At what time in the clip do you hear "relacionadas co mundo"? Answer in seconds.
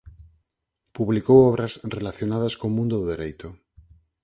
1.97-2.95